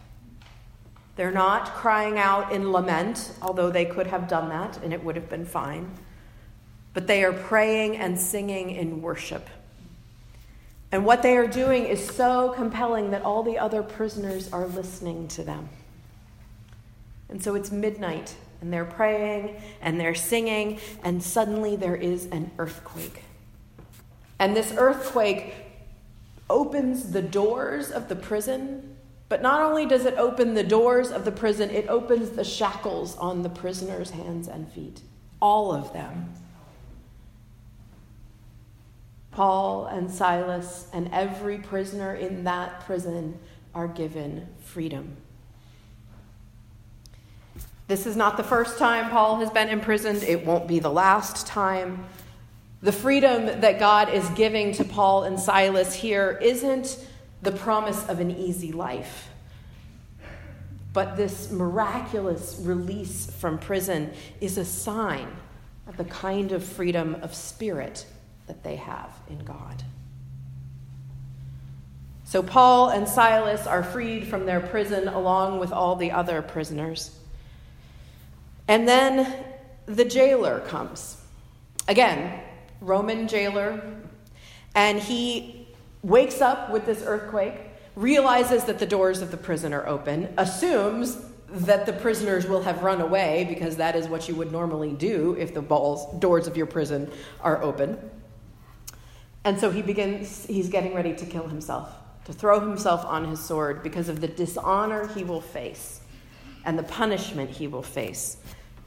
They're 1.15 1.31
not 1.31 1.73
crying 1.75 2.17
out 2.17 2.51
in 2.51 2.71
lament, 2.71 3.31
although 3.41 3.69
they 3.69 3.85
could 3.85 4.07
have 4.07 4.27
done 4.27 4.49
that 4.49 4.81
and 4.83 4.93
it 4.93 5.03
would 5.03 5.15
have 5.15 5.29
been 5.29 5.45
fine. 5.45 5.91
But 6.93 7.07
they 7.07 7.23
are 7.23 7.33
praying 7.33 7.97
and 7.97 8.19
singing 8.19 8.71
in 8.71 9.01
worship 9.01 9.49
and 10.91 11.05
what 11.05 11.23
they 11.23 11.37
are 11.37 11.47
doing 11.47 11.85
is 11.85 12.05
so 12.05 12.53
compelling 12.55 13.11
that 13.11 13.23
all 13.23 13.43
the 13.43 13.57
other 13.57 13.81
prisoners 13.81 14.51
are 14.51 14.67
listening 14.67 15.27
to 15.29 15.43
them. 15.43 15.69
And 17.29 17.41
so 17.41 17.55
it's 17.55 17.71
midnight, 17.71 18.35
and 18.59 18.73
they're 18.73 18.83
praying 18.83 19.61
and 19.81 19.99
they're 19.99 20.15
singing, 20.15 20.79
and 21.03 21.23
suddenly 21.23 21.75
there 21.77 21.95
is 21.95 22.25
an 22.25 22.51
earthquake. 22.59 23.23
And 24.37 24.55
this 24.55 24.73
earthquake 24.77 25.53
opens 26.49 27.11
the 27.11 27.21
doors 27.21 27.89
of 27.91 28.09
the 28.09 28.15
prison, 28.15 28.97
but 29.29 29.41
not 29.41 29.61
only 29.61 29.85
does 29.85 30.05
it 30.05 30.15
open 30.17 30.55
the 30.55 30.63
doors 30.63 31.09
of 31.11 31.23
the 31.23 31.31
prison, 31.31 31.69
it 31.69 31.87
opens 31.87 32.31
the 32.31 32.43
shackles 32.43 33.15
on 33.17 33.43
the 33.43 33.49
prisoners' 33.49 34.09
hands 34.09 34.49
and 34.49 34.69
feet. 34.69 35.01
all 35.41 35.73
of 35.73 35.91
them. 35.93 36.33
Paul 39.31 39.85
and 39.85 40.11
Silas 40.11 40.87
and 40.93 41.09
every 41.13 41.57
prisoner 41.57 42.13
in 42.13 42.43
that 42.43 42.81
prison 42.85 43.39
are 43.73 43.87
given 43.87 44.47
freedom. 44.59 45.15
This 47.87 48.05
is 48.05 48.15
not 48.15 48.37
the 48.37 48.43
first 48.43 48.77
time 48.77 49.09
Paul 49.09 49.37
has 49.37 49.49
been 49.49 49.69
imprisoned, 49.69 50.23
it 50.23 50.45
won't 50.45 50.67
be 50.67 50.79
the 50.79 50.91
last 50.91 51.47
time. 51.47 52.05
The 52.81 52.91
freedom 52.91 53.61
that 53.61 53.79
God 53.79 54.13
is 54.13 54.27
giving 54.29 54.71
to 54.73 54.83
Paul 54.83 55.23
and 55.23 55.39
Silas 55.39 55.93
here 55.93 56.39
isn't 56.41 57.05
the 57.41 57.51
promise 57.51 58.07
of 58.07 58.19
an 58.19 58.31
easy 58.31 58.71
life, 58.71 59.29
but 60.93 61.15
this 61.15 61.51
miraculous 61.51 62.59
release 62.61 63.29
from 63.39 63.57
prison 63.57 64.11
is 64.39 64.57
a 64.57 64.65
sign 64.65 65.27
of 65.87 65.97
the 65.97 66.05
kind 66.05 66.51
of 66.51 66.63
freedom 66.63 67.15
of 67.15 67.33
spirit 67.33 68.05
that 68.51 68.63
they 68.63 68.75
have 68.75 69.15
in 69.29 69.39
God. 69.39 69.81
So 72.25 72.43
Paul 72.43 72.89
and 72.89 73.07
Silas 73.07 73.65
are 73.65 73.81
freed 73.81 74.27
from 74.27 74.45
their 74.45 74.59
prison 74.59 75.07
along 75.07 75.59
with 75.59 75.71
all 75.71 75.95
the 75.95 76.11
other 76.11 76.41
prisoners. 76.41 77.17
And 78.67 78.85
then 78.85 79.33
the 79.85 80.03
jailer 80.03 80.59
comes. 80.59 81.15
Again, 81.87 82.41
Roman 82.81 83.29
jailer, 83.29 83.81
and 84.75 84.99
he 84.99 85.65
wakes 86.03 86.41
up 86.41 86.71
with 86.71 86.85
this 86.85 87.03
earthquake, 87.05 87.55
realizes 87.95 88.65
that 88.65 88.79
the 88.79 88.85
doors 88.85 89.21
of 89.21 89.31
the 89.31 89.37
prison 89.37 89.71
are 89.71 89.87
open, 89.87 90.33
assumes 90.37 91.17
that 91.47 91.85
the 91.85 91.93
prisoners 91.93 92.47
will 92.47 92.63
have 92.63 92.83
run 92.83 92.99
away 92.99 93.45
because 93.47 93.77
that 93.77 93.95
is 93.95 94.09
what 94.09 94.27
you 94.27 94.35
would 94.35 94.51
normally 94.51 94.91
do 94.91 95.37
if 95.39 95.53
the 95.53 95.61
balls, 95.61 96.19
doors 96.19 96.47
of 96.47 96.57
your 96.57 96.65
prison 96.65 97.09
are 97.39 97.63
open. 97.63 97.97
And 99.43 99.59
so 99.59 99.71
he 99.71 99.81
begins, 99.81 100.45
he's 100.45 100.69
getting 100.69 100.93
ready 100.93 101.15
to 101.15 101.25
kill 101.25 101.47
himself, 101.47 101.89
to 102.25 102.33
throw 102.33 102.59
himself 102.59 103.05
on 103.05 103.25
his 103.25 103.39
sword 103.39 103.81
because 103.83 104.07
of 104.07 104.21
the 104.21 104.27
dishonor 104.27 105.07
he 105.07 105.23
will 105.23 105.41
face 105.41 106.01
and 106.65 106.77
the 106.77 106.83
punishment 106.83 107.49
he 107.49 107.67
will 107.67 107.83
face 107.83 108.37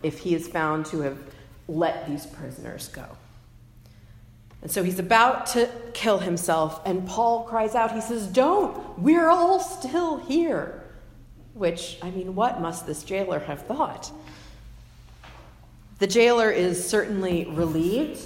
if 0.03 0.21
he 0.21 0.35
is 0.35 0.47
found 0.47 0.87
to 0.87 1.01
have 1.01 1.19
let 1.67 2.07
these 2.09 2.27
prisoners 2.27 2.89
go. 2.89 3.05
And 4.63 4.71
so 4.71 4.83
he's 4.83 4.99
about 4.99 5.47
to 5.49 5.69
kill 5.93 6.19
himself, 6.19 6.81
and 6.87 7.07
Paul 7.07 7.45
cries 7.45 7.75
out, 7.75 7.93
he 7.93 8.01
says, 8.01 8.27
Don't, 8.27 8.99
we're 8.99 9.29
all 9.29 9.61
still 9.61 10.17
here. 10.17 10.83
Which, 11.53 11.99
I 12.03 12.11
mean, 12.11 12.35
what 12.35 12.61
must 12.61 12.87
this 12.87 13.05
jailer 13.05 13.41
have 13.41 13.63
thought? 13.67 14.11
The 15.99 16.07
jailer 16.07 16.51
is 16.51 16.89
certainly 16.89 17.45
relieved, 17.45 18.21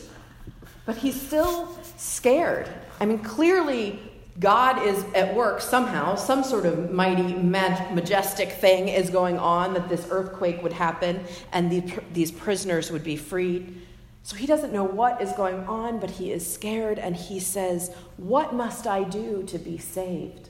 but 0.88 0.96
he's 0.96 1.20
still 1.20 1.68
scared. 1.98 2.66
I 2.98 3.04
mean, 3.04 3.18
clearly, 3.18 4.00
God 4.40 4.82
is 4.82 5.04
at 5.14 5.34
work 5.34 5.60
somehow. 5.60 6.14
Some 6.14 6.42
sort 6.42 6.64
of 6.64 6.90
mighty, 6.90 7.34
majestic 7.34 8.52
thing 8.52 8.88
is 8.88 9.10
going 9.10 9.36
on 9.38 9.74
that 9.74 9.90
this 9.90 10.06
earthquake 10.10 10.62
would 10.62 10.72
happen 10.72 11.22
and 11.52 11.70
the, 11.70 11.92
these 12.14 12.32
prisoners 12.32 12.90
would 12.90 13.04
be 13.04 13.18
freed. 13.18 13.82
So 14.22 14.34
he 14.36 14.46
doesn't 14.46 14.72
know 14.72 14.82
what 14.82 15.20
is 15.20 15.30
going 15.32 15.58
on, 15.66 15.98
but 16.00 16.12
he 16.12 16.32
is 16.32 16.50
scared 16.50 16.98
and 16.98 17.14
he 17.14 17.38
says, 17.38 17.94
What 18.16 18.54
must 18.54 18.86
I 18.86 19.04
do 19.04 19.42
to 19.42 19.58
be 19.58 19.76
saved? 19.76 20.48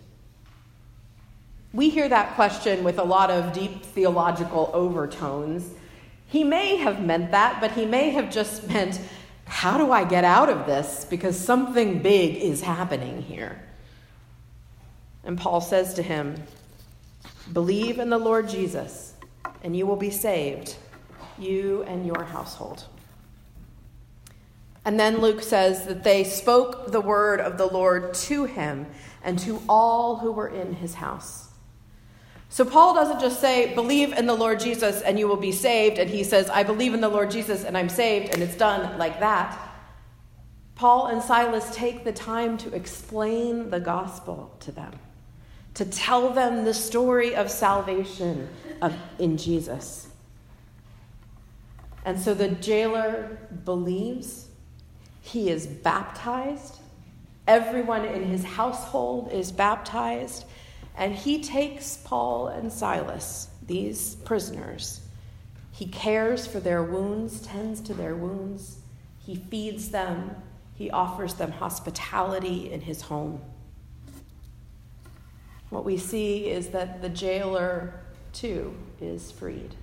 We 1.72 1.90
hear 1.90 2.08
that 2.08 2.36
question 2.36 2.84
with 2.84 3.00
a 3.00 3.04
lot 3.04 3.32
of 3.32 3.52
deep 3.52 3.82
theological 3.82 4.70
overtones. 4.72 5.68
He 6.28 6.44
may 6.44 6.76
have 6.76 7.04
meant 7.04 7.32
that, 7.32 7.60
but 7.60 7.72
he 7.72 7.86
may 7.86 8.10
have 8.10 8.30
just 8.30 8.68
meant, 8.72 9.00
How 9.48 9.78
do 9.78 9.90
I 9.90 10.04
get 10.04 10.24
out 10.24 10.48
of 10.48 10.66
this? 10.66 11.06
Because 11.08 11.38
something 11.38 12.00
big 12.00 12.36
is 12.36 12.60
happening 12.60 13.22
here. 13.22 13.60
And 15.24 15.36
Paul 15.36 15.60
says 15.60 15.94
to 15.94 16.02
him, 16.02 16.42
Believe 17.52 17.98
in 17.98 18.10
the 18.10 18.18
Lord 18.18 18.48
Jesus, 18.48 19.14
and 19.62 19.76
you 19.76 19.86
will 19.86 19.96
be 19.96 20.10
saved, 20.10 20.76
you 21.38 21.82
and 21.84 22.06
your 22.06 22.24
household. 22.24 22.84
And 24.84 24.98
then 24.98 25.20
Luke 25.20 25.42
says 25.42 25.86
that 25.86 26.04
they 26.04 26.24
spoke 26.24 26.92
the 26.92 27.00
word 27.00 27.40
of 27.40 27.58
the 27.58 27.66
Lord 27.66 28.14
to 28.14 28.44
him 28.44 28.86
and 29.22 29.38
to 29.40 29.62
all 29.68 30.16
who 30.16 30.32
were 30.32 30.48
in 30.48 30.74
his 30.74 30.94
house. 30.94 31.47
So 32.50 32.64
Paul 32.64 32.94
doesn't 32.94 33.20
just 33.20 33.40
say, 33.40 33.74
believe 33.74 34.12
in 34.12 34.26
the 34.26 34.34
Lord 34.34 34.58
Jesus 34.58 35.02
and 35.02 35.18
you 35.18 35.28
will 35.28 35.36
be 35.36 35.52
saved. 35.52 35.98
And 35.98 36.08
he 36.08 36.24
says, 36.24 36.48
I 36.48 36.62
believe 36.62 36.94
in 36.94 37.00
the 37.00 37.08
Lord 37.08 37.30
Jesus 37.30 37.64
and 37.64 37.76
I'm 37.76 37.88
saved, 37.88 38.32
and 38.32 38.42
it's 38.42 38.56
done 38.56 38.98
like 38.98 39.20
that. 39.20 39.58
Paul 40.74 41.08
and 41.08 41.22
Silas 41.22 41.74
take 41.74 42.04
the 42.04 42.12
time 42.12 42.56
to 42.58 42.74
explain 42.74 43.68
the 43.70 43.80
gospel 43.80 44.54
to 44.60 44.72
them, 44.72 44.92
to 45.74 45.84
tell 45.84 46.30
them 46.30 46.64
the 46.64 46.72
story 46.72 47.34
of 47.34 47.50
salvation 47.50 48.48
of, 48.80 48.94
in 49.18 49.36
Jesus. 49.36 50.08
And 52.04 52.18
so 52.18 52.32
the 52.32 52.48
jailer 52.48 53.38
believes 53.64 54.48
he 55.20 55.50
is 55.50 55.66
baptized. 55.66 56.78
Everyone 57.46 58.04
in 58.04 58.24
his 58.24 58.44
household 58.44 59.32
is 59.32 59.52
baptized. 59.52 60.44
And 60.98 61.14
he 61.14 61.40
takes 61.40 61.96
Paul 61.96 62.48
and 62.48 62.72
Silas, 62.72 63.48
these 63.64 64.16
prisoners. 64.16 65.00
He 65.70 65.86
cares 65.86 66.44
for 66.44 66.58
their 66.58 66.82
wounds, 66.82 67.40
tends 67.40 67.80
to 67.82 67.94
their 67.94 68.16
wounds. 68.16 68.78
He 69.20 69.36
feeds 69.36 69.90
them. 69.90 70.34
He 70.74 70.90
offers 70.90 71.34
them 71.34 71.52
hospitality 71.52 72.72
in 72.72 72.80
his 72.80 73.02
home. 73.02 73.40
What 75.70 75.84
we 75.84 75.96
see 75.98 76.46
is 76.50 76.70
that 76.70 77.00
the 77.00 77.08
jailer, 77.08 78.00
too, 78.32 78.74
is 79.00 79.30
freed. 79.30 79.76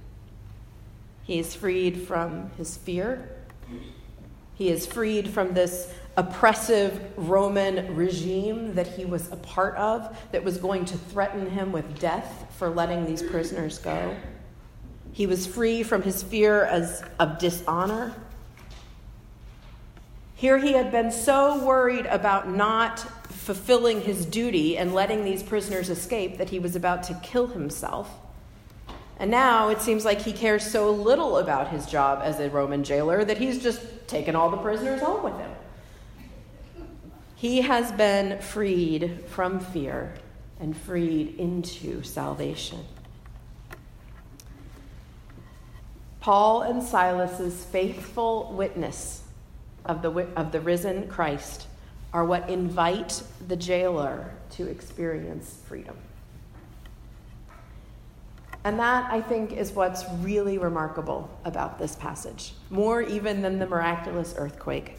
He 1.24 1.39
is 1.39 1.55
freed 1.55 2.01
from 2.01 2.51
his 2.57 2.75
fear. 2.75 3.29
He 4.55 4.69
is 4.69 4.86
freed 4.86 5.29
from 5.29 5.53
this 5.53 5.93
oppressive 6.17 7.01
Roman 7.17 7.95
regime 7.95 8.75
that 8.75 8.88
he 8.88 9.05
was 9.05 9.31
a 9.31 9.36
part 9.38 9.75
of 9.75 10.17
that 10.31 10.43
was 10.43 10.57
going 10.57 10.86
to 10.86 10.98
threaten 10.98 11.50
him 11.50 11.72
with 11.72 12.00
death 12.00 12.53
for 12.57 12.69
letting 12.69 13.05
these 13.05 13.22
prisoners 13.22 13.79
go. 13.79 14.15
He 15.12 15.27
was 15.27 15.48
free 15.48 15.84
from 15.84 16.03
his 16.03 16.24
fear 16.24 16.65
as, 16.65 17.03
of 17.19 17.38
dishonor. 17.38 18.13
Here 20.36 20.57
he 20.57 20.74
had 20.74 20.91
been 20.91 21.12
so 21.12 21.63
worried 21.65 22.05
about 22.05 22.50
not 22.50 23.00
fulfilling 23.00 24.01
his 24.01 24.25
duty 24.25 24.77
and 24.77 24.93
letting 24.93 25.24
these 25.24 25.41
prisoners 25.41 25.89
escape 25.89 26.38
that 26.38 26.50
he 26.50 26.60
was 26.60 26.75
about 26.75 27.03
to 27.03 27.13
kill 27.24 27.48
himself. 27.48 28.10
And 29.17 29.31
now 29.31 29.69
it 29.69 29.81
seems 29.81 30.03
like 30.03 30.22
he 30.22 30.34
cares 30.34 30.69
so 30.69 30.91
little 30.91 31.38
about 31.38 31.69
his 31.69 31.86
job 31.86 32.19
as 32.22 32.39
a 32.39 32.50
Roman 32.50 32.84
jailer 32.84 33.24
that 33.24 33.38
he's 33.38 33.63
just 33.63 33.81
taken 34.07 34.36
all 34.36 34.50
the 34.50 34.57
prisoners 34.57 35.01
home 35.01 35.24
with 35.24 35.38
him. 35.38 35.55
He 37.46 37.62
has 37.62 37.92
been 37.92 38.40
freed 38.40 39.20
from 39.28 39.60
fear 39.60 40.16
and 40.60 40.75
freed 40.75 41.36
into 41.38 42.02
salvation. 42.02 42.80
Paul 46.22 46.64
and 46.64 46.82
Silas's 46.82 47.64
faithful 47.66 48.52
witness 48.58 49.22
of 49.86 50.02
the, 50.02 50.10
of 50.36 50.52
the 50.54 50.60
risen 50.60 51.08
Christ 51.08 51.68
are 52.12 52.25
what 52.25 52.50
invite 52.50 53.22
the 53.48 53.56
jailer 53.56 54.32
to 54.54 54.68
experience 54.68 55.60
freedom. 55.68 55.98
And 58.64 58.80
that, 58.80 59.14
I 59.14 59.22
think, 59.22 59.52
is 59.52 59.72
what's 59.72 60.04
really 60.22 60.58
remarkable 60.58 61.30
about 61.46 61.78
this 61.78 61.96
passage, 61.96 62.54
more 62.72 63.04
even 63.04 63.44
than 63.44 63.60
the 63.60 63.68
miraculous 63.68 64.34
earthquake. 64.36 64.96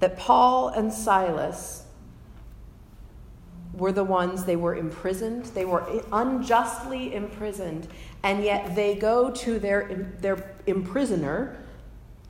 That 0.00 0.18
Paul 0.18 0.68
and 0.68 0.92
Silas 0.92 1.84
were 3.74 3.92
the 3.92 4.04
ones, 4.04 4.44
they 4.44 4.56
were 4.56 4.74
imprisoned, 4.74 5.44
they 5.46 5.64
were 5.64 6.02
unjustly 6.12 7.14
imprisoned, 7.14 7.88
and 8.22 8.42
yet 8.42 8.74
they 8.74 8.94
go 8.94 9.30
to 9.30 9.58
their, 9.58 10.12
their 10.20 10.54
imprisoner 10.66 11.62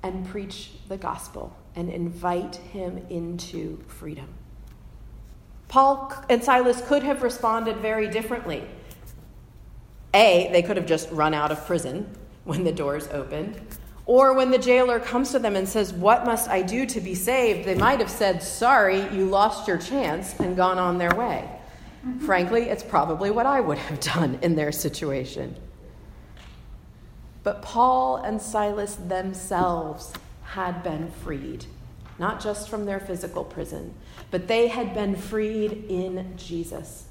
and 0.03 0.27
preach 0.29 0.73
the 0.89 0.97
gospel 0.97 1.57
and 1.77 1.91
invite 1.91 2.57
him 2.57 3.05
into 3.09 3.79
freedom. 3.87 4.27
Paul 5.69 6.13
and 6.29 6.43
Silas 6.43 6.83
could 6.83 7.03
have 7.05 7.23
responded 7.23 7.77
very 7.77 8.09
differently. 8.09 8.65
A, 10.13 10.51
they 10.53 10.63
could 10.63 10.77
have 10.77 10.87
just 10.87 11.11
run 11.13 11.33
out 11.33 11.53
of 11.53 11.65
prison 11.67 12.13
when 12.45 12.65
the 12.65 12.73
doors 12.73 13.09
opened. 13.09 13.61
Or 14.11 14.33
when 14.33 14.51
the 14.51 14.59
jailer 14.59 14.99
comes 14.99 15.31
to 15.31 15.39
them 15.39 15.55
and 15.55 15.69
says, 15.69 15.93
What 15.93 16.27
must 16.27 16.49
I 16.49 16.63
do 16.63 16.85
to 16.85 17.01
be 17.01 17.15
saved? 17.15 17.65
They 17.65 17.77
might 17.77 18.01
have 18.01 18.11
said, 18.11 18.43
Sorry, 18.43 19.03
you 19.15 19.27
lost 19.27 19.69
your 19.69 19.79
chance, 19.79 20.35
and 20.41 20.57
gone 20.57 20.79
on 20.79 20.99
their 20.99 21.15
way. 21.15 21.49
Mm-hmm. 22.05 22.27
Frankly, 22.27 22.63
it's 22.63 22.83
probably 22.83 23.31
what 23.31 23.47
I 23.47 23.61
would 23.61 23.79
have 23.79 24.01
done 24.15 24.41
in 24.43 24.57
their 24.57 24.73
situation. 24.73 25.55
But 27.45 27.63
Paul 27.63 28.17
and 28.17 28.43
Silas 28.43 28.97
themselves 28.97 30.13
had 30.43 30.83
been 30.83 31.13
freed, 31.23 31.67
not 32.19 32.43
just 32.43 32.69
from 32.69 32.87
their 32.87 32.99
physical 32.99 33.45
prison, 33.45 33.95
but 34.33 34.49
they 34.49 34.67
had 34.67 34.93
been 34.93 35.15
freed 35.15 35.85
in 35.89 36.37
Jesus. 36.37 37.05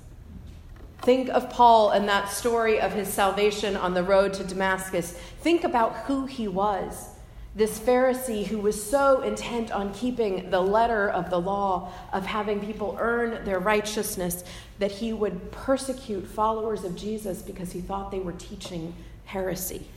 Think 1.02 1.30
of 1.30 1.50
Paul 1.50 1.92
and 1.92 2.08
that 2.10 2.30
story 2.30 2.80
of 2.80 2.92
his 2.92 3.08
salvation 3.08 3.78
on 3.78 3.94
the 3.94 4.04
road 4.04 4.34
to 4.34 4.44
Damascus. 4.44 5.14
Think 5.42 5.64
about 5.64 5.96
who 6.06 6.26
he 6.26 6.48
was. 6.48 7.10
This 7.56 7.80
Pharisee 7.80 8.46
who 8.46 8.60
was 8.60 8.82
so 8.82 9.22
intent 9.22 9.72
on 9.72 9.94
keeping 9.94 10.50
the 10.50 10.62
letter 10.62 11.10
of 11.10 11.30
the 11.30 11.40
law, 11.40 11.92
of 12.14 12.26
having 12.26 12.60
people 12.60 12.98
earn 13.00 13.44
their 13.44 13.60
righteousness, 13.60 14.44
that 14.78 14.92
he 14.92 15.14
would 15.14 15.52
persecute 15.52 16.28
followers 16.28 16.84
of 16.84 16.96
Jesus 16.96 17.42
because 17.42 17.72
he 17.72 17.82
thought 17.82 18.12
they 18.12 18.20
were 18.20 18.34
teaching 18.34 18.94
heresy. 19.26 19.88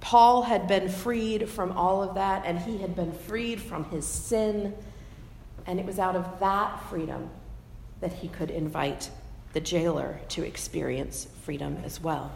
Paul 0.00 0.42
had 0.42 0.68
been 0.68 0.88
freed 0.88 1.48
from 1.48 1.72
all 1.72 2.02
of 2.02 2.14
that, 2.14 2.44
and 2.46 2.58
he 2.60 2.78
had 2.78 2.94
been 2.94 3.12
freed 3.12 3.60
from 3.60 3.84
his 3.86 4.06
sin. 4.06 4.74
And 5.66 5.80
it 5.80 5.84
was 5.84 5.98
out 5.98 6.14
of 6.14 6.38
that 6.38 6.88
freedom 6.88 7.28
that 8.00 8.12
he 8.12 8.28
could 8.28 8.50
invite 8.50 9.10
the 9.56 9.60
jailer 9.62 10.20
to 10.28 10.42
experience 10.42 11.28
freedom 11.44 11.78
as 11.82 11.98
well. 11.98 12.30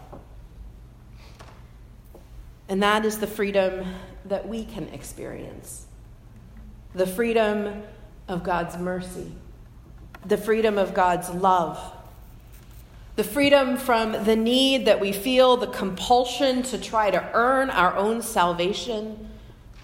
And 2.67 2.83
that 2.83 3.05
is 3.05 3.19
the 3.19 3.27
freedom 3.27 3.85
that 4.25 4.49
we 4.49 4.65
can 4.65 4.89
experience. 4.89 5.85
The 6.95 7.07
freedom 7.07 7.83
of 8.27 8.43
God's 8.43 8.79
mercy, 8.79 9.33
the 10.25 10.39
freedom 10.39 10.79
of 10.79 10.95
God's 10.95 11.29
love, 11.29 11.93
the 13.17 13.25
freedom 13.25 13.77
from 13.77 14.13
the 14.25 14.35
need 14.35 14.87
that 14.87 14.99
we 14.99 15.13
feel, 15.13 15.59
the 15.59 15.67
compulsion 15.67 16.63
to 16.63 16.79
try 16.79 17.11
to 17.11 17.31
earn 17.35 17.69
our 17.69 17.95
own 17.97 18.23
salvation 18.23 19.30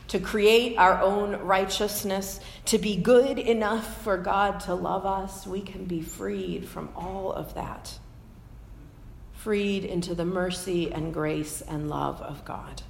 to 0.08 0.20
create 0.20 0.76
our 0.76 1.00
own 1.02 1.36
righteousness, 1.36 2.40
to 2.66 2.78
be 2.78 2.96
good 2.96 3.38
enough 3.38 4.02
for 4.02 4.16
God 4.16 4.60
to 4.60 4.74
love 4.74 5.04
us, 5.04 5.46
we 5.46 5.60
can 5.60 5.84
be 5.84 6.00
freed 6.00 6.68
from 6.68 6.90
all 6.94 7.32
of 7.32 7.54
that. 7.54 7.98
Freed 9.32 9.84
into 9.84 10.14
the 10.14 10.24
mercy 10.24 10.92
and 10.92 11.12
grace 11.12 11.60
and 11.60 11.88
love 11.88 12.20
of 12.20 12.44
God. 12.44 12.82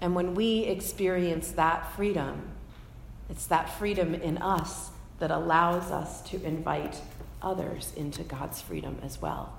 And 0.00 0.14
when 0.14 0.34
we 0.34 0.60
experience 0.60 1.52
that 1.52 1.94
freedom, 1.94 2.50
it's 3.30 3.46
that 3.46 3.78
freedom 3.78 4.14
in 4.14 4.38
us 4.38 4.90
that 5.18 5.30
allows 5.30 5.90
us 5.90 6.20
to 6.30 6.42
invite 6.42 7.00
others 7.40 7.92
into 7.96 8.22
God's 8.22 8.60
freedom 8.60 8.98
as 9.02 9.20
well. 9.20 9.56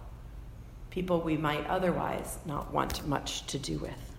People 0.89 1.21
we 1.21 1.37
might 1.37 1.65
otherwise 1.67 2.37
not 2.45 2.73
want 2.73 3.07
much 3.07 3.45
to 3.47 3.57
do 3.57 3.79
with. 3.79 4.14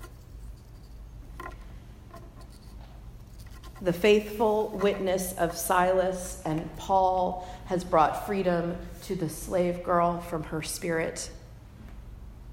The 3.82 3.92
faithful 3.92 4.68
witness 4.82 5.34
of 5.34 5.54
Silas 5.54 6.40
and 6.46 6.74
Paul 6.76 7.46
has 7.66 7.84
brought 7.84 8.26
freedom 8.26 8.76
to 9.02 9.14
the 9.14 9.28
slave 9.28 9.82
girl 9.82 10.20
from 10.20 10.44
her 10.44 10.62
spirit. 10.62 11.30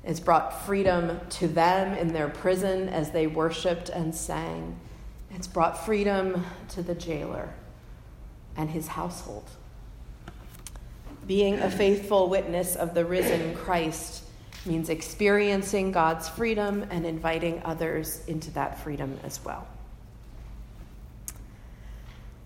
It's 0.04 0.20
brought 0.20 0.66
freedom 0.66 1.22
to 1.32 1.48
them 1.48 1.98
in 1.98 2.10
their 2.10 2.28
prison 2.28 2.90
as 2.90 3.12
they 3.12 3.28
worshiped 3.28 3.88
and 3.88 4.14
sang. 4.14 4.78
It's 5.34 5.48
brought 5.48 5.86
freedom 5.86 6.46
to 6.70 6.84
the 6.84 6.94
jailer 6.94 7.54
and 8.58 8.70
his 8.70 8.88
household. 8.88 9.50
Being 11.26 11.60
a 11.60 11.72
faithful 11.72 12.28
witness 12.28 12.76
of 12.76 12.94
the 12.94 13.06
risen 13.06 13.56
Christ 13.56 14.26
means 14.66 14.90
experiencing 14.90 15.94
God's 15.94 16.28
freedom 16.28 16.86
and 16.92 17.06
inviting 17.06 17.62
others 17.64 18.26
into 18.28 18.52
that 18.52 18.84
freedom 18.84 19.18
as 19.24 19.44
well. 19.46 19.66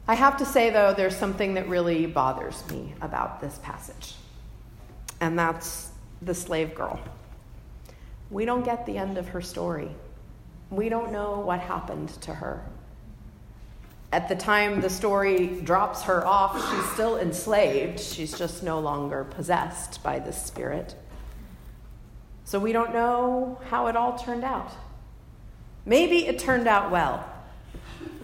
I 0.08 0.16
have 0.16 0.38
to 0.38 0.46
say, 0.46 0.70
though, 0.70 0.94
there's 0.94 1.16
something 1.16 1.56
that 1.56 1.68
really 1.68 2.06
bothers 2.06 2.64
me 2.70 2.94
about 3.02 3.42
this 3.42 3.60
passage, 3.62 4.16
and 5.20 5.38
that's 5.38 5.92
the 6.22 6.34
slave 6.34 6.74
girl. 6.74 7.00
We 8.32 8.46
don't 8.46 8.64
get 8.64 8.86
the 8.86 8.98
end 8.98 9.18
of 9.18 9.30
her 9.30 9.42
story. 9.42 9.90
We 10.70 10.90
don't 10.90 11.12
know 11.12 11.40
what 11.40 11.60
happened 11.60 12.10
to 12.22 12.34
her. 12.34 12.64
At 14.12 14.30
the 14.30 14.36
time 14.36 14.80
the 14.80 14.90
story 14.90 15.48
drops 15.48 16.04
her 16.04 16.26
off, 16.26 16.56
she's 16.72 16.92
still 16.92 17.18
enslaved. 17.18 18.00
She's 18.00 18.38
just 18.38 18.64
no 18.64 18.80
longer 18.80 19.26
possessed 19.26 20.02
by 20.02 20.20
the 20.20 20.32
spirit. 20.32 20.96
So 22.46 22.60
we 22.60 22.72
don't 22.72 22.94
know 22.94 23.60
how 23.70 23.88
it 23.88 23.98
all 23.98 24.18
turned 24.18 24.46
out. 24.46 24.72
Maybe 25.86 26.26
it 26.26 26.40
turned 26.40 26.68
out 26.68 26.92
well. 26.92 27.30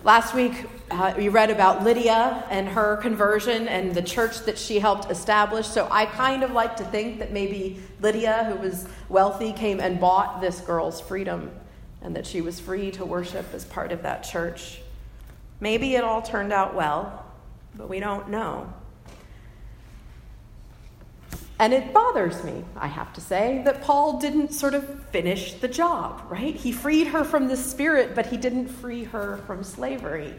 Last 0.04 0.34
week, 0.36 0.66
uh, 0.92 1.13
we 1.16 1.30
read 1.30 1.50
about 1.50 1.86
Lydia 1.86 2.44
and 2.50 2.68
her 2.68 2.98
conversion 2.98 3.70
and 3.70 3.96
the 3.96 4.02
church 4.02 4.39
that 4.42 4.58
she 4.58 4.80
helped 4.80 5.10
establish. 5.10 5.66
So 5.66 5.88
I 5.89 6.06
kind 6.06 6.44
of 6.44 6.52
like 6.52 6.76
to 6.76 6.84
think 6.84 7.20
that 7.20 7.32
maybe 7.32 7.80
Lydia, 8.02 8.44
who 8.44 8.56
was 8.56 8.86
wealthy, 9.08 9.54
came 9.54 9.80
and 9.80 10.02
bought 10.02 10.42
this 10.42 10.60
girl's 10.60 11.00
freedom 11.00 11.52
and 12.02 12.13
that 12.18 12.26
she 12.28 12.42
was 12.42 12.60
free 12.60 12.92
to 12.92 13.06
worship 13.06 13.46
as 13.54 13.63
part 13.63 13.94
of 13.94 14.02
that 14.02 14.24
church. 14.24 14.82
Maybe 15.62 15.96
it 15.96 16.04
all 16.04 16.22
turned 16.22 16.52
out 16.52 16.76
well, 16.76 17.26
but 17.74 17.88
we 17.88 18.02
don't 18.02 18.30
know. 18.30 18.74
And 21.63 21.71
it 21.71 21.93
bothers 21.93 22.43
me, 22.43 22.65
I 22.76 22.88
have 22.88 23.13
to 23.13 23.21
say, 23.21 23.62
that 23.63 23.82
Paul 23.82 24.19
didn't 24.19 24.52
sort 24.52 24.73
of 24.73 25.06
finish 25.12 25.54
the 25.54 25.69
job, 25.69 26.21
right? 26.28 26.54
He 26.54 26.73
freed 26.73 27.08
her 27.08 27.23
from 27.23 27.47
the 27.47 27.56
spirit, 27.56 28.13
but 28.15 28.26
he 28.26 28.36
didn't 28.36 28.67
free 28.67 29.06
her 29.06 29.38
from 29.47 29.63
slavery. 29.63 30.34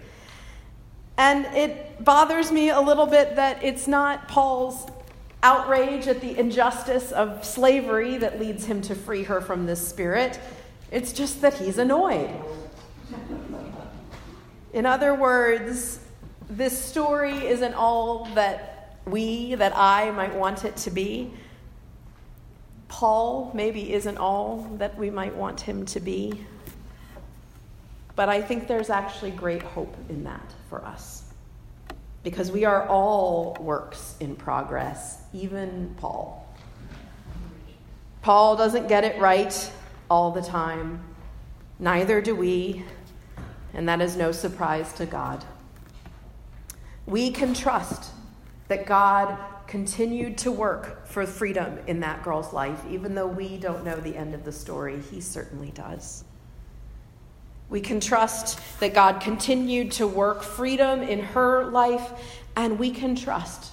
And 1.16 1.46
it 1.56 2.04
bothers 2.04 2.52
me 2.52 2.68
a 2.68 2.78
little 2.78 3.06
bit 3.06 3.36
that 3.36 3.64
it's 3.64 3.88
not 3.88 4.28
Paul's 4.28 4.86
outrage 5.42 6.08
at 6.08 6.20
the 6.20 6.38
injustice 6.38 7.10
of 7.10 7.42
slavery 7.42 8.18
that 8.18 8.38
leads 8.38 8.66
him 8.66 8.82
to 8.82 8.94
free 8.94 9.22
her 9.22 9.40
from 9.40 9.64
this 9.64 9.88
spirit. 9.88 10.38
It's 10.92 11.14
just 11.14 11.40
that 11.40 11.54
he's 11.54 11.78
annoyed. 11.78 12.38
In 14.74 14.84
other 14.84 15.14
words, 15.14 16.00
this 16.50 16.78
story 16.78 17.46
isn't 17.46 17.72
all 17.72 18.26
that 18.34 18.73
we, 19.06 19.54
that 19.54 19.76
I 19.76 20.10
might 20.10 20.34
want 20.34 20.64
it 20.64 20.76
to 20.78 20.90
be. 20.90 21.32
Paul 22.88 23.50
maybe 23.54 23.92
isn't 23.92 24.18
all 24.18 24.68
that 24.78 24.96
we 24.96 25.10
might 25.10 25.34
want 25.34 25.60
him 25.60 25.84
to 25.86 26.00
be. 26.00 26.44
But 28.16 28.28
I 28.28 28.40
think 28.40 28.68
there's 28.68 28.90
actually 28.90 29.32
great 29.32 29.62
hope 29.62 29.94
in 30.08 30.24
that 30.24 30.54
for 30.68 30.84
us. 30.84 31.24
Because 32.22 32.50
we 32.50 32.64
are 32.64 32.86
all 32.88 33.56
works 33.60 34.16
in 34.20 34.36
progress, 34.36 35.18
even 35.32 35.94
Paul. 35.98 36.46
Paul 38.22 38.56
doesn't 38.56 38.88
get 38.88 39.04
it 39.04 39.20
right 39.20 39.70
all 40.08 40.30
the 40.30 40.40
time, 40.40 41.02
neither 41.78 42.22
do 42.22 42.34
we, 42.34 42.84
and 43.74 43.88
that 43.88 44.00
is 44.00 44.16
no 44.16 44.32
surprise 44.32 44.92
to 44.94 45.04
God. 45.04 45.44
We 47.06 47.30
can 47.30 47.52
trust 47.52 48.12
that 48.68 48.86
God 48.86 49.38
continued 49.66 50.38
to 50.38 50.52
work 50.52 51.06
for 51.06 51.26
freedom 51.26 51.78
in 51.86 52.00
that 52.00 52.22
girl's 52.22 52.52
life, 52.52 52.82
even 52.90 53.14
though 53.14 53.26
we 53.26 53.56
don't 53.56 53.84
know 53.84 53.96
the 53.96 54.16
end 54.16 54.34
of 54.34 54.44
the 54.44 54.52
story. 54.52 55.00
He 55.00 55.20
certainly 55.20 55.70
does. 55.70 56.24
We 57.70 57.80
can 57.80 57.98
trust 57.98 58.60
that 58.80 58.94
God 58.94 59.20
continued 59.20 59.90
to 59.92 60.06
work 60.06 60.42
freedom 60.42 61.02
in 61.02 61.20
her 61.20 61.64
life, 61.64 62.12
and 62.56 62.78
we 62.78 62.90
can 62.90 63.16
trust 63.16 63.72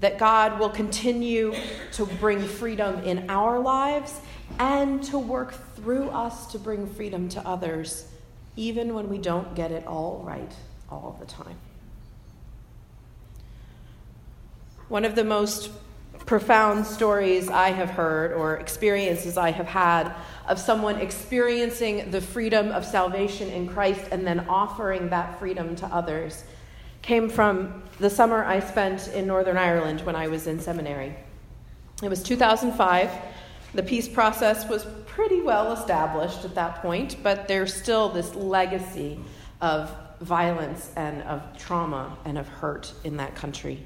that 0.00 0.18
God 0.18 0.58
will 0.58 0.70
continue 0.70 1.54
to 1.92 2.06
bring 2.06 2.40
freedom 2.40 3.02
in 3.04 3.28
our 3.30 3.58
lives 3.58 4.20
and 4.58 5.02
to 5.04 5.18
work 5.18 5.54
through 5.76 6.08
us 6.10 6.50
to 6.52 6.58
bring 6.58 6.86
freedom 6.86 7.28
to 7.30 7.46
others, 7.46 8.08
even 8.56 8.94
when 8.94 9.08
we 9.08 9.18
don't 9.18 9.54
get 9.54 9.72
it 9.72 9.86
all 9.86 10.22
right 10.26 10.52
all 10.90 11.16
the 11.20 11.26
time. 11.26 11.56
One 14.88 15.04
of 15.04 15.14
the 15.14 15.24
most 15.24 15.70
profound 16.24 16.86
stories 16.86 17.48
I 17.48 17.70
have 17.70 17.90
heard 17.90 18.32
or 18.32 18.56
experiences 18.56 19.36
I 19.36 19.50
have 19.50 19.66
had 19.66 20.14
of 20.46 20.58
someone 20.58 20.96
experiencing 20.96 22.10
the 22.10 22.20
freedom 22.20 22.70
of 22.70 22.84
salvation 22.84 23.48
in 23.50 23.68
Christ 23.68 24.00
and 24.12 24.26
then 24.26 24.40
offering 24.48 25.10
that 25.10 25.38
freedom 25.38 25.76
to 25.76 25.86
others 25.86 26.44
came 27.02 27.28
from 27.28 27.82
the 27.98 28.10
summer 28.10 28.44
I 28.44 28.60
spent 28.60 29.08
in 29.08 29.26
Northern 29.26 29.56
Ireland 29.56 30.02
when 30.02 30.16
I 30.16 30.28
was 30.28 30.46
in 30.46 30.58
seminary. 30.58 31.14
It 32.02 32.08
was 32.08 32.22
2005. 32.22 33.10
The 33.74 33.82
peace 33.82 34.08
process 34.08 34.68
was 34.68 34.86
pretty 35.06 35.40
well 35.40 35.72
established 35.72 36.44
at 36.44 36.54
that 36.54 36.82
point, 36.82 37.16
but 37.22 37.46
there's 37.46 37.74
still 37.74 38.08
this 38.08 38.34
legacy 38.34 39.20
of 39.60 39.94
violence 40.20 40.92
and 40.96 41.22
of 41.22 41.42
trauma 41.58 42.16
and 42.24 42.38
of 42.38 42.48
hurt 42.48 42.92
in 43.04 43.18
that 43.18 43.34
country. 43.34 43.82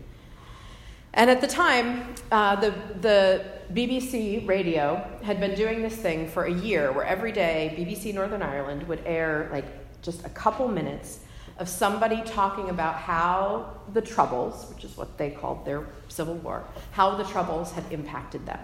And 1.14 1.29
at 1.29 1.40
the 1.40 1.46
time, 1.46 2.14
uh, 2.31 2.57
the, 2.57 2.75
the 3.01 3.44
BBC 3.72 4.46
radio 4.48 5.07
had 5.22 5.40
been 5.40 5.55
doing 5.55 5.83
this 5.83 5.94
thing 5.94 6.27
for 6.29 6.44
a 6.44 6.53
year 6.53 6.90
where 6.92 7.05
every 7.05 7.33
day 7.33 7.75
BBC 7.79 8.14
Northern 8.14 8.42
Ireland 8.42 8.87
would 8.88 9.03
air 9.05 9.48
like 9.53 9.66
just 10.01 10.25
a 10.25 10.31
couple 10.31 10.68
minutes 10.68 11.20
of 11.59 11.68
somebody 11.68 12.22
talking 12.25 12.70
about 12.70 12.96
how 12.96 13.75
the 13.92 14.01
Troubles, 14.01 14.70
which 14.72 14.85
is 14.85 14.96
what 14.96 15.18
they 15.18 15.31
called 15.31 15.66
their 15.66 15.87
civil 16.09 16.35
war, 16.37 16.64
how 16.92 17.14
the 17.16 17.25
Troubles 17.25 17.70
had 17.72 17.85
impacted 17.90 18.46
them. 18.46 18.59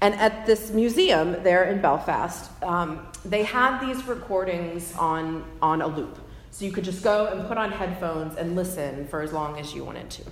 And 0.00 0.14
at 0.14 0.46
this 0.46 0.70
museum 0.70 1.42
there 1.42 1.64
in 1.64 1.80
Belfast, 1.80 2.50
um, 2.62 3.06
they 3.24 3.42
had 3.42 3.80
these 3.80 4.06
recordings 4.06 4.94
on, 4.96 5.44
on 5.60 5.82
a 5.82 5.86
loop. 5.86 6.18
So 6.52 6.64
you 6.64 6.72
could 6.72 6.84
just 6.84 7.02
go 7.02 7.26
and 7.26 7.46
put 7.48 7.58
on 7.58 7.72
headphones 7.72 8.36
and 8.36 8.54
listen 8.54 9.08
for 9.08 9.20
as 9.20 9.32
long 9.32 9.58
as 9.58 9.74
you 9.74 9.84
wanted 9.84 10.08
to. 10.10 10.22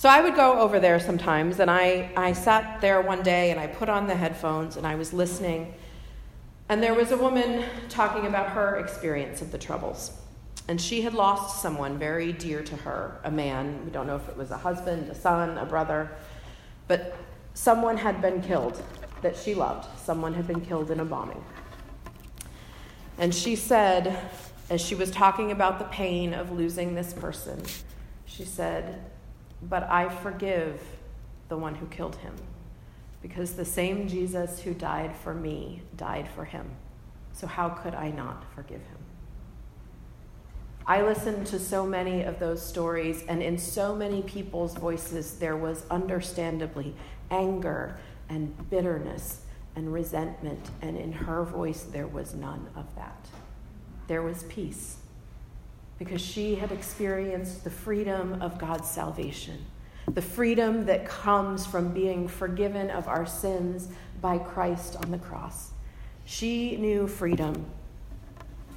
So 0.00 0.08
I 0.08 0.22
would 0.22 0.34
go 0.34 0.58
over 0.58 0.80
there 0.80 0.98
sometimes, 0.98 1.60
and 1.60 1.70
I, 1.70 2.10
I 2.16 2.32
sat 2.32 2.80
there 2.80 3.02
one 3.02 3.22
day 3.22 3.50
and 3.50 3.60
I 3.60 3.66
put 3.66 3.90
on 3.90 4.06
the 4.06 4.16
headphones 4.16 4.78
and 4.78 4.86
I 4.86 4.94
was 4.94 5.12
listening. 5.12 5.74
And 6.70 6.82
there 6.82 6.94
was 6.94 7.10
a 7.12 7.18
woman 7.18 7.66
talking 7.90 8.24
about 8.24 8.48
her 8.52 8.78
experience 8.78 9.42
of 9.42 9.52
the 9.52 9.58
Troubles. 9.58 10.12
And 10.68 10.80
she 10.80 11.02
had 11.02 11.12
lost 11.12 11.60
someone 11.60 11.98
very 11.98 12.32
dear 12.32 12.62
to 12.62 12.76
her, 12.76 13.20
a 13.24 13.30
man. 13.30 13.84
We 13.84 13.90
don't 13.90 14.06
know 14.06 14.16
if 14.16 14.26
it 14.26 14.38
was 14.38 14.50
a 14.50 14.56
husband, 14.56 15.10
a 15.10 15.14
son, 15.14 15.58
a 15.58 15.66
brother. 15.66 16.10
But 16.88 17.14
someone 17.52 17.98
had 17.98 18.22
been 18.22 18.40
killed 18.40 18.82
that 19.20 19.36
she 19.36 19.54
loved. 19.54 19.86
Someone 20.00 20.32
had 20.32 20.46
been 20.46 20.62
killed 20.62 20.90
in 20.90 21.00
a 21.00 21.04
bombing. 21.04 21.44
And 23.18 23.34
she 23.34 23.54
said, 23.54 24.18
as 24.70 24.80
she 24.80 24.94
was 24.94 25.10
talking 25.10 25.52
about 25.52 25.78
the 25.78 25.84
pain 25.84 26.32
of 26.32 26.52
losing 26.52 26.94
this 26.94 27.12
person, 27.12 27.62
she 28.24 28.46
said, 28.46 28.98
but 29.62 29.82
I 29.84 30.08
forgive 30.08 30.80
the 31.48 31.56
one 31.56 31.74
who 31.74 31.86
killed 31.86 32.16
him, 32.16 32.34
because 33.22 33.52
the 33.52 33.64
same 33.64 34.08
Jesus 34.08 34.60
who 34.60 34.72
died 34.72 35.14
for 35.16 35.34
me 35.34 35.82
died 35.96 36.28
for 36.34 36.44
him. 36.44 36.70
So 37.32 37.46
how 37.46 37.68
could 37.68 37.94
I 37.94 38.10
not 38.10 38.44
forgive 38.54 38.80
him? 38.80 38.98
I 40.86 41.02
listened 41.02 41.46
to 41.48 41.58
so 41.58 41.86
many 41.86 42.22
of 42.22 42.38
those 42.38 42.64
stories, 42.64 43.22
and 43.28 43.42
in 43.42 43.58
so 43.58 43.94
many 43.94 44.22
people's 44.22 44.74
voices, 44.74 45.38
there 45.38 45.56
was 45.56 45.84
understandably 45.90 46.94
anger 47.30 47.98
and 48.28 48.70
bitterness 48.70 49.42
and 49.76 49.92
resentment, 49.92 50.70
and 50.82 50.96
in 50.96 51.12
her 51.12 51.44
voice, 51.44 51.82
there 51.82 52.06
was 52.06 52.34
none 52.34 52.68
of 52.74 52.94
that. 52.96 53.28
There 54.08 54.22
was 54.22 54.42
peace 54.44 54.96
because 56.00 56.22
she 56.22 56.54
had 56.54 56.72
experienced 56.72 57.62
the 57.62 57.70
freedom 57.70 58.40
of 58.40 58.58
God's 58.58 58.88
salvation, 58.88 59.66
the 60.08 60.22
freedom 60.22 60.86
that 60.86 61.06
comes 61.06 61.66
from 61.66 61.92
being 61.92 62.26
forgiven 62.26 62.88
of 62.88 63.06
our 63.06 63.26
sins 63.26 63.88
by 64.22 64.38
Christ 64.38 64.96
on 64.96 65.10
the 65.10 65.18
cross. 65.18 65.72
She 66.24 66.78
knew 66.78 67.06
freedom, 67.06 67.66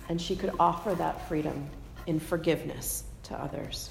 and 0.09 0.21
she 0.21 0.35
could 0.35 0.51
offer 0.59 0.93
that 0.95 1.25
freedom 1.29 1.69
in 2.07 2.19
forgiveness 2.19 3.05
to 3.23 3.39
others. 3.39 3.89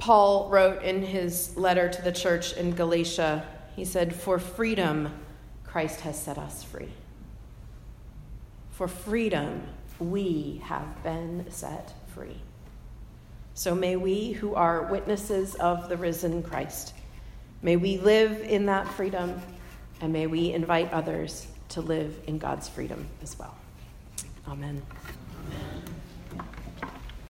Paul 0.00 0.48
wrote 0.50 0.82
in 0.82 1.00
his 1.00 1.56
letter 1.56 1.88
to 1.88 2.02
the 2.02 2.10
church 2.10 2.54
in 2.54 2.72
Galatia, 2.72 3.46
he 3.76 3.84
said, 3.84 4.12
For 4.12 4.40
freedom, 4.40 5.14
Christ 5.62 6.00
has 6.00 6.20
set 6.20 6.38
us 6.38 6.64
free. 6.64 6.90
For 8.72 8.88
freedom, 8.88 9.62
we 10.02 10.60
have 10.64 11.02
been 11.02 11.46
set 11.50 11.92
free. 12.14 12.36
So 13.54 13.74
may 13.74 13.96
we, 13.96 14.32
who 14.32 14.54
are 14.54 14.84
witnesses 14.90 15.54
of 15.56 15.88
the 15.88 15.96
risen 15.96 16.42
Christ, 16.42 16.94
may 17.60 17.76
we 17.76 17.98
live 17.98 18.40
in 18.40 18.66
that 18.66 18.88
freedom 18.88 19.40
and 20.00 20.12
may 20.12 20.26
we 20.26 20.52
invite 20.52 20.92
others 20.92 21.46
to 21.70 21.80
live 21.80 22.18
in 22.26 22.38
God's 22.38 22.68
freedom 22.68 23.06
as 23.22 23.38
well. 23.38 23.54
Amen. 24.48 24.82